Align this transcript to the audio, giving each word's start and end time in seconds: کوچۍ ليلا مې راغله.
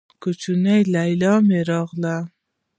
کوچۍ 0.21 0.79
ليلا 0.93 1.33
مې 1.47 1.59
راغله. 1.69 2.15